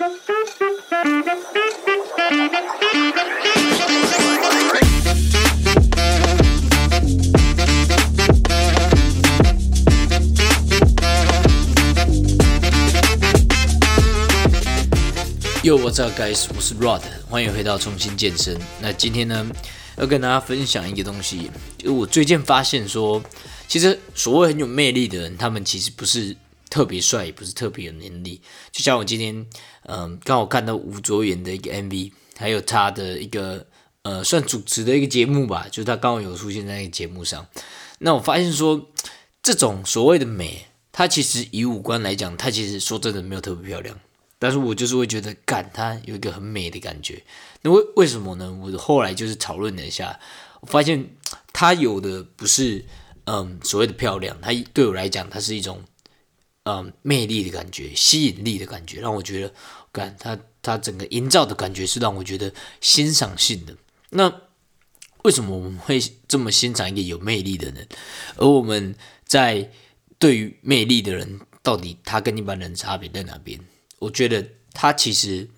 [0.00, 0.06] Yo,
[15.76, 16.46] what's up, guys？
[16.56, 18.58] 我是 Rod，欢迎回到重新健身。
[18.80, 19.46] 那今天呢，
[19.98, 23.22] 要跟大家分享一个东西，就我最近发现说，
[23.68, 26.34] 其实所谓很有魅力的人，他们其实不是
[26.70, 28.40] 特别帅，也不是特别有能力。
[28.72, 29.44] 就像我今天，
[29.82, 33.66] 嗯，刚好看到吴卓源的一个 MV，还有他的一个
[34.02, 37.46] 呃，算主持的一个节目吧，就是他刚好有出现在那个节目上。
[37.98, 38.88] 那我发现说，
[39.42, 43.98] 这种所谓的美，它其实以五官来讲，它其实说真的没有特别漂亮。
[44.38, 47.22] 但是我就是会觉得，干它有一个很美的感觉。
[47.60, 48.50] 那为为什么呢？
[48.50, 50.18] 我后来就是讨论了一下，
[50.60, 51.10] 我发现
[51.52, 52.82] 它有的不是
[53.24, 55.82] 嗯所谓的漂亮，它对我来讲，它是一种
[56.64, 59.52] 嗯魅力的感觉、吸引力的感觉，让我觉得，
[59.90, 63.76] 感他他整个营造的感觉是让我觉得欣赏性的。
[64.10, 64.42] 那
[65.22, 67.88] 为什么我们会这么欣赏一个有魅力的人？
[68.36, 68.94] 而我们
[69.24, 69.70] 在
[70.18, 73.58] 对于魅力的人，到底他跟一般人差别在哪边？
[73.98, 75.48] 我觉得他其实，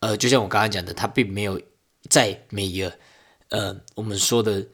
[0.00, 1.60] 呃，就像我刚刚讲的，他并没有
[2.08, 2.98] 在每一个
[3.50, 4.66] 呃我们说的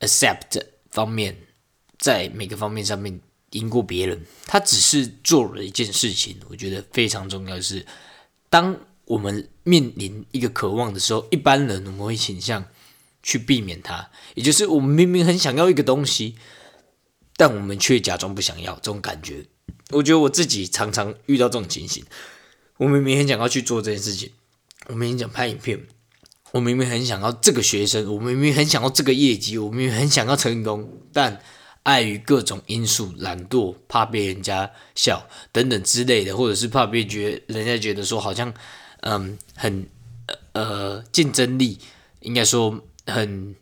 [0.00, 1.36] accept 方面，
[1.98, 3.18] 在每个方面上面
[3.54, 4.24] 赢过别人。
[4.46, 7.84] 他只是做了一件事情，我觉得非常重要的是，
[8.48, 12.64] 当我们面临一个渴望的时候，一般人我们会倾向
[13.22, 16.36] 去避免它，也就是我们明明很想要一个东西，
[17.36, 19.46] 但我们却假装不想要，这种感觉。
[19.90, 22.04] 我觉得我自己常常遇到这种情形。
[22.78, 24.30] 我明明很想要去做这件事情，
[24.88, 25.86] 我明明想拍影片，
[26.52, 31.40] 我明明很想要这个学生，我明明很想要这个业绩，我明明很想要成功，但
[31.84, 38.52] 碍于各种因素，懒惰，怕被人家笑等等之类的，或者是怕被觉人家觉得说好像
[39.00, 39.86] 嗯很
[40.52, 41.78] 呃竞争力，
[42.20, 43.54] 应该说很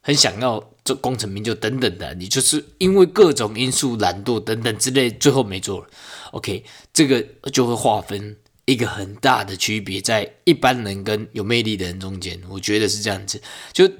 [0.00, 5.88] 很想要做功成名就等等的，你就是因为各种因素懒惰等等之类，最后没做了。
[6.30, 7.20] OK，这个
[7.52, 8.36] 就会划分。
[8.66, 13.42] 一个很大的区别在一般人跟有魅力的人中间，我觉得是这样子。
[13.72, 13.90] 就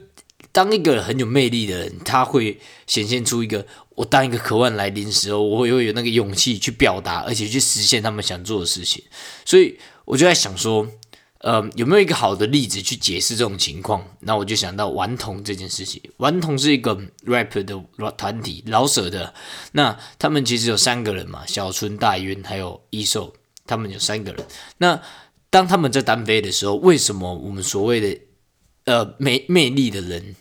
[0.52, 9.02] 当一个很有魅力的人，他会显现出一个我当一个渴望来临时候，我会有那个勇气去表达，而且去实现他们想做的事情。
[9.44, 10.86] 所以我就在想说，
[11.38, 14.04] 呃，有没有一个好的例子去解释这种情况？
[14.20, 16.02] 那我就想到顽童这件事情。
[16.16, 16.94] 顽童是一个
[17.26, 17.82] rap 的
[18.16, 19.32] 团体，老舍的。
[19.72, 23.34] 那他们其实有三个人嘛，小春、大渊还有一寿。
[23.66, 24.44] 他们有三个人，
[24.78, 25.00] 那
[25.48, 28.20] 当他们在单飞的时候，为什么我们所谓的
[28.90, 30.34] 呃魅魅力的人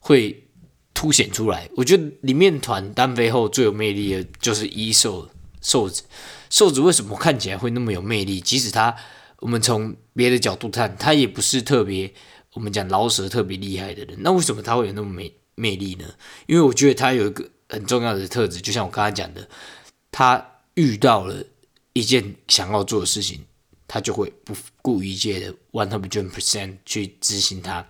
[0.00, 0.48] 会
[0.92, 1.70] 凸显出来？
[1.76, 5.30] 我觉得里面团单飞后最有魅力的就是一瘦
[5.62, 6.02] 瘦子，
[6.50, 8.40] 瘦子为什么看起来会那么有魅力？
[8.40, 8.96] 即使他
[9.38, 12.12] 我们从别的角度看，他也不是特别
[12.54, 16.04] 我们讲老舍特别厉害的人，那为什么他会有那么魅魅力呢？
[16.46, 19.48] 因为我觉得他有一个很重要的特质，就像我刚才讲的，
[20.10, 20.44] 他
[20.74, 21.44] 遇到了。
[21.94, 23.40] 一件想要做的事情，
[23.88, 27.84] 他就会不顾一切的 one hundred percent 去执行它。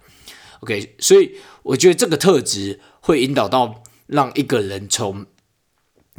[0.61, 5.27] OK，所以我觉得这个特质会引导到让一个人从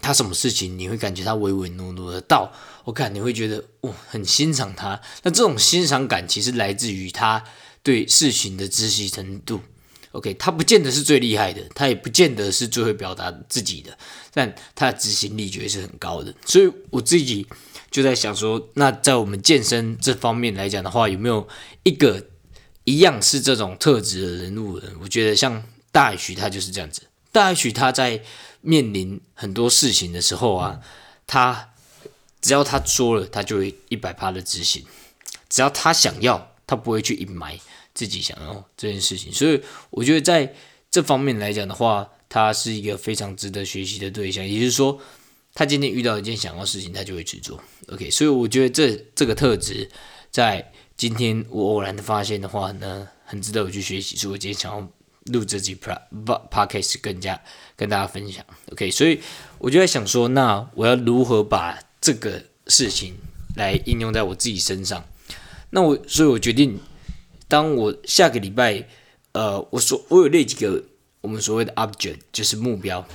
[0.02, 2.54] 他什么事情你会感觉他唯唯诺诺的，到
[2.84, 5.02] 我看你会觉得哇很欣赏他。
[5.24, 7.44] 那这种欣赏感其实来自于他
[7.82, 9.62] 对事情的知悉程度。
[10.12, 13.98] OK，他不见得是最厉害的，他也不见得是最会表达自己的，
[14.34, 16.34] 但他的执行力绝对是很高的。
[16.46, 17.48] 所以我自己。
[17.92, 21.48] 就在想说，那在我们健身这方面来讲的话，有没有
[21.84, 22.28] 一个
[22.84, 24.80] 一样是这种特质的人物？
[25.02, 27.02] 我觉得像大许他就是这样子。
[27.32, 28.22] 大许他在
[28.62, 30.80] 面临很多事情的时候啊，
[31.26, 31.70] 他
[32.42, 34.86] 只要他说了，他就会一百趴的执行。
[35.50, 37.58] 只要他想要，他不会去隐瞒
[37.96, 39.34] 自己想要这件事情。
[39.34, 40.54] 所以我觉得在
[40.92, 44.48] 这方面来讲的话，他是一个非常值得学习的对象。
[44.48, 45.02] 也就是说。
[45.54, 47.62] 他今天遇到一件想要事情，他就会去做。
[47.88, 49.90] OK，所以我觉得这这个特质，
[50.32, 54.16] 在今天我偶然的发现的话呢，很值得我去学习。
[54.16, 54.88] 所以我今天想要
[55.26, 55.92] 录这集 p
[56.50, 57.42] podcast 更加
[57.76, 58.46] 跟大家分享。
[58.72, 59.20] OK，所以
[59.58, 63.16] 我就在想说，那我要如何把这个事情
[63.56, 65.04] 来应用在我自己身上？
[65.72, 66.80] 那我所以，我决定，
[67.48, 68.88] 当我下个礼拜，
[69.34, 70.84] 呃，我所我有列几个
[71.22, 73.06] 我们所谓的 object，就是目标。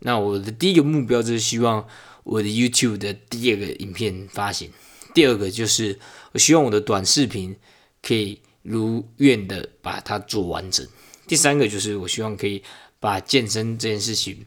[0.00, 1.86] 那我的第一个目标就是希望
[2.24, 4.70] 我的 YouTube 的第二个影片发行，
[5.14, 5.98] 第二个就是
[6.32, 7.56] 我希望我的短视频
[8.02, 10.86] 可以如愿的把它做完整，
[11.26, 12.62] 第三个就是我希望可以
[13.00, 14.44] 把健身这件事情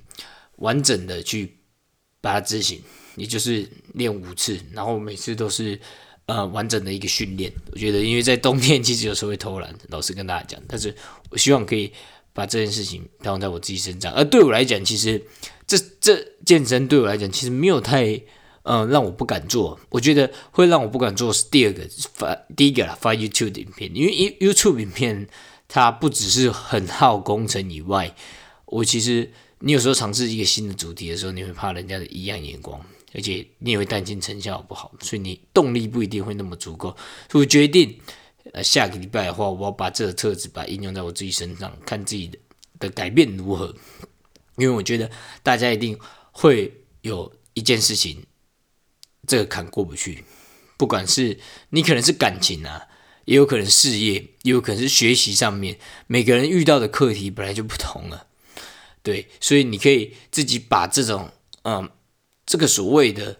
[0.57, 1.57] 完整的去
[2.21, 2.81] 把它执行，
[3.15, 5.80] 也就是练五次，然后每次都是
[6.27, 7.51] 呃完整的一个训练。
[7.71, 10.95] 我觉得，因为在冬天其实有时候会偷懒，老实跟大家讲，但是
[11.31, 11.92] 我希望可以
[12.33, 14.13] 把这件事情套用在我自己身上。
[14.13, 15.22] 而对我来讲，其实
[15.66, 18.22] 这这健身对我来讲其实没有太
[18.63, 19.80] 呃让我不敢做。
[19.89, 25.28] 我觉得会让我不敢做是第二个发第一个啦，发 YouTube 影片，因为 You YouTube 影片
[25.68, 28.16] 它不只是很耗工程以外，
[28.66, 32.80] 我其实你有时候尝试一个新的主题的时候，你会怕人家的异样眼光。
[33.13, 36.95] 而且你也会担心成效不好，所以你动力不一定会那么足够。
[37.30, 38.00] 所以我决定，
[38.54, 42.38] 呃，下个礼拜的话，我要把这个特质把应用在我自己身上，看自己的
[42.80, 43.76] 的改变如何。
[44.58, 45.10] 因为我觉得
[45.42, 45.98] 大家一定
[46.32, 48.26] 会有一件事情，
[49.26, 50.24] 这个坎过不去。
[50.78, 51.40] 不管是
[51.70, 52.88] 你可能是感情啊，
[53.26, 55.78] 也有可能事业，也有可能是学习上面，
[56.08, 58.28] 每个人遇到的课题本来就不同了。
[59.04, 61.32] 对，所以你可以自己把这种，
[61.64, 61.90] 嗯。
[62.44, 63.40] 这个所谓的，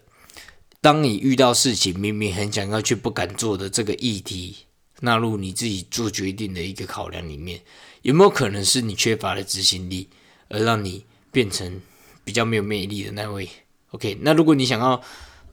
[0.80, 4.56] 当你遇到事情，明明很想要却不敢做的这个议题，
[5.02, 7.60] 纳入你自己做决定的一个考量里面，
[8.02, 10.08] 有没有可能是你缺乏了执行力，
[10.48, 11.80] 而让你变成
[12.24, 13.48] 比较没有魅力的那位
[13.90, 15.00] ？OK，那如果你想要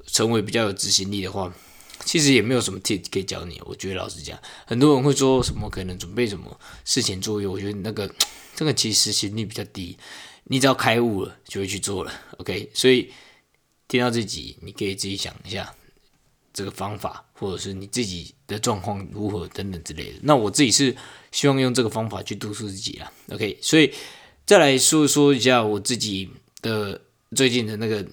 [0.08, 1.54] 成为比较有执行力的话，
[2.06, 3.62] 其实也没有什么 tip 可以教你。
[3.66, 8.12] 我觉得老实讲，很多人会说什么可能准备什么事前作业，我觉得那个
[8.56, 9.98] 这个其实执行力比较低，
[10.46, 12.14] 你只要开悟了就会去做了。
[12.38, 13.12] OK，所以。
[13.92, 15.74] 听到这集，你可以自己想一下
[16.60, 20.20] 这个方法，或者是你自己的状况如何等等之类的。
[20.24, 20.94] 那我自己是
[21.32, 23.10] 希望用这个方法去督促自己啊。
[23.30, 23.94] OK，所以
[24.46, 26.30] 再来说说一下我自己
[26.62, 27.00] 的
[27.34, 28.06] 最近的那个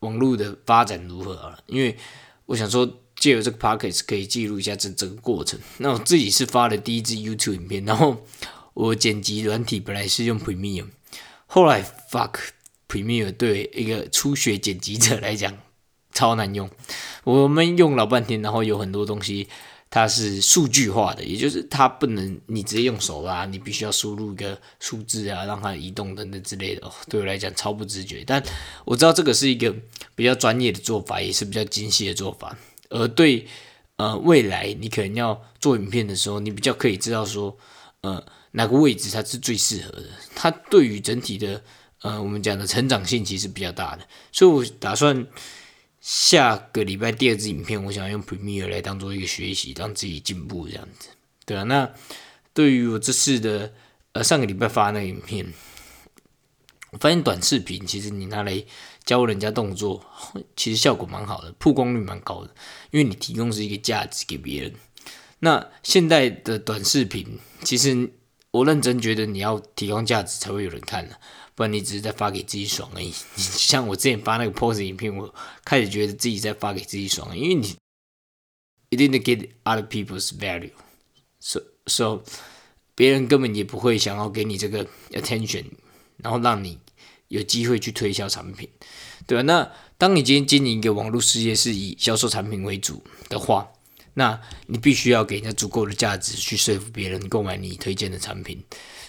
[0.00, 1.58] 网络的发展如何啊？
[1.66, 1.96] 因为
[2.44, 2.86] 我想说
[3.16, 5.58] 借由这个 pocket 可以记录一下这整个过程。
[5.78, 8.22] 那我自己是发了第一支 YouTube 影片，然后
[8.74, 10.88] 我剪辑软体本来是用 Premiere，
[11.46, 12.34] 后来 fuck。
[12.90, 15.54] Premiere 对一个初学剪辑者来讲
[16.18, 16.68] 超难用，
[17.22, 19.46] 我们用老半天，然后有很多东西
[19.88, 26.92] 它是数据化的，也就是它不能你直接用手拉，你必须要输入一个数字啊，让它移动等等之类的哦。
[27.08, 28.42] 对我来讲超不直觉，但
[28.84, 29.72] 我知道这个是一个
[30.16, 32.58] 比较专业的做法，也是比较精细的做法。
[32.90, 33.46] 而对
[33.94, 37.56] 呃未来你可能要做影片的时候，你比较可以知道说
[38.00, 38.20] 呃
[38.50, 41.62] 哪个位置它是最适合的，它对于整体的。
[42.02, 45.26] 呃，我们讲的成长性其实比较大的，所以我打算
[46.08, 51.10] 下个礼拜第二支影片，我想用 Premiere 来当做一个学习，让自己进步这样子，
[51.44, 51.64] 对啊。
[51.64, 51.92] 那
[52.54, 53.74] 对于我这次的
[54.12, 55.52] 呃上个礼拜发那个影片，
[56.92, 58.64] 我发现短视频其实你拿来
[59.04, 60.02] 教人家动作，
[60.56, 62.54] 其实效果蛮好的，曝光率蛮高的，
[62.90, 64.72] 因为你提供是一个价值给别人。
[65.40, 68.10] 那现在的短视频，其实
[68.58, 71.18] 我认真觉得你要提供价值才会有人看的。
[71.54, 73.12] 不然你只是在发给自己爽而已。
[73.36, 75.34] 像我之前发那个 pose 影片，我
[75.64, 77.74] 开始觉得自己在发给自己爽，因为你
[78.90, 82.22] 一定得 get other people's value，so so
[82.94, 85.64] 别人根本也不会想要给你这个 attention，
[86.18, 86.78] 然后让你
[87.26, 88.68] 有机会去推销产品，
[89.26, 89.42] 对吧？
[89.42, 93.68] 那当你今天经营一个网络事业是以销售产品为主的话，
[94.18, 98.60] 那你必须要给人家足够的价值去说服别人购买你推荐的产品。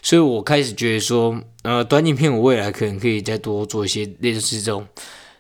[0.04, 4.88] 所以我开始觉得说，呃，短影片我未来可能可以再多做一些类似这种，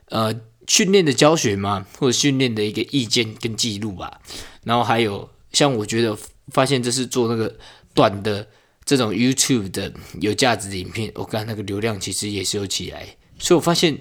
[0.07, 0.33] 呃，
[0.67, 4.19] 训练的教学嘛，或者训练的一个意见跟记录吧。
[4.63, 7.55] 然后还有像我觉得发现这是做那个
[7.93, 8.45] 短的
[8.83, 13.05] 这种 YouTube 的有价值的影片，我看那个流量其实也是有起来。
[13.37, 13.95] 所以我发现，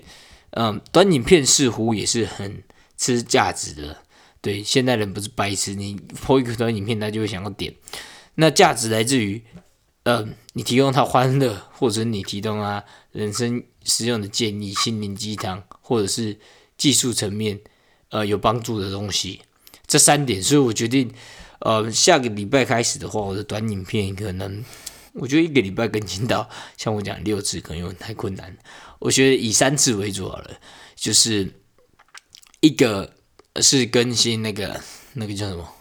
[0.53, 2.63] 嗯，短影片似乎也是很
[2.97, 4.03] 吃价值的。
[4.41, 5.95] 对，现代人不是白痴，你
[6.27, 7.75] 播一个短影片，他就会想要点。
[8.35, 9.43] 那价值来自于。
[10.05, 16.39] 嗯，你提供他欢乐，或者你提供他人生实用的建议、心灵鸡汤，或者是
[16.79, 17.61] 技术层面
[18.09, 19.43] 呃有帮助的东西，
[19.87, 21.13] 这三点，所以我决定，
[21.59, 24.65] 呃，下个礼拜开始的话，我的短影片可能，
[25.13, 28.57] 我觉得一个礼拜更新到像我讲六次可能有点太困难，
[29.01, 30.59] 我觉得以三次为主好了，
[30.97, 31.53] 就是
[32.61, 33.13] 一个
[33.61, 34.81] 是更新那个
[35.15, 35.75] 那个叫什么？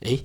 [0.00, 0.24] 诶，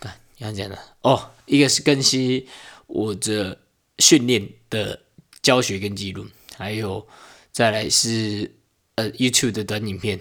[0.00, 1.30] 看刚讲的哦。
[1.46, 2.44] 一个是更新
[2.88, 3.56] 我的
[4.00, 5.00] 训练的
[5.42, 7.06] 教学跟记录，还有
[7.52, 8.52] 再来是
[8.96, 10.18] 呃 YouTube 的短影片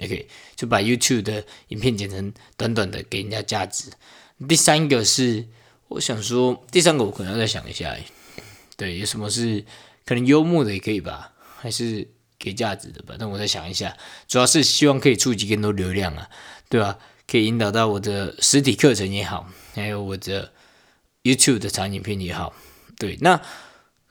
[0.00, 3.90] ，OK，就把 YouTube 的影片剪成短短的，给人家价值。
[4.48, 5.44] 第三个是
[5.88, 7.96] 我想说，第三个我可能要再想一下，
[8.76, 9.64] 对，有什么是
[10.04, 12.08] 可能幽默的也可以吧，还是
[12.44, 13.16] 给价值的吧？
[13.18, 13.96] 但我再想一下，
[14.28, 16.28] 主要是希望可以触及更多流量啊，
[16.68, 16.98] 对吧？
[17.26, 19.48] 可以引导到我的实体课程也好。
[19.74, 20.52] 还有我的
[21.22, 22.52] YouTube 的长影片也好，
[22.98, 23.40] 对，那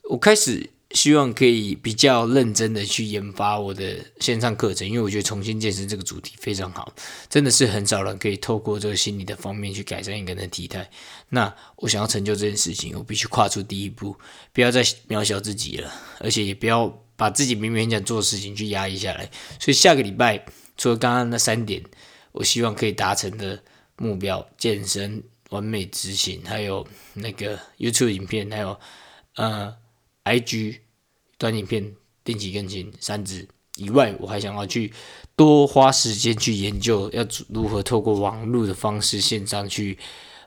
[0.09, 6.93] 我开始希望可以比较认真的去研发我的线上课程，因为我觉得重新健身这个主题非常好，
[7.29, 10.89] 真的是很少人可以透过这个心理的方面去改善一个人的体态。
[11.29, 14.17] 那我想要成就这件事情，我必须跨出第一步，
[14.51, 19.29] 不要再渺小自己了，而且也不要把自己明明想做的事情去压抑下来。
[19.59, 20.45] 所以下个礼拜
[20.77, 21.83] 除了刚刚那三点，
[22.31, 23.61] 我希望可以达成的
[23.97, 28.79] 目标：健身、完美执行，还有那个 YouTube 影片，还有
[29.35, 29.75] 呃
[30.23, 30.79] IG。
[31.39, 31.93] 短影片
[32.23, 34.93] 定期更新三支以外，我还想要去
[35.35, 39.97] 多花时间去研究要如何透过网络的方式线上去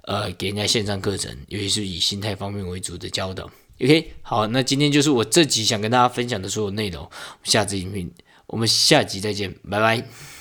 [0.04, 3.50] 呃给人家线上课程，尤其是以心态方面为主的教导。
[3.80, 7.08] OK，好，那今天就是我这集想跟大家分享的所有内容。
[7.42, 8.10] 下集影片
[8.46, 10.35] 我们下集再见，拜拜。